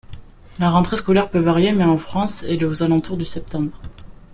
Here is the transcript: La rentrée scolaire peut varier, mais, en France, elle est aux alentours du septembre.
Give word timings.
La 0.57 0.71
rentrée 0.71 0.95
scolaire 0.95 1.29
peut 1.29 1.37
varier, 1.37 1.73
mais, 1.73 1.83
en 1.83 1.95
France, 1.95 2.41
elle 2.41 2.63
est 2.63 2.65
aux 2.65 2.81
alentours 2.81 3.17
du 3.17 3.23
septembre. 3.23 3.79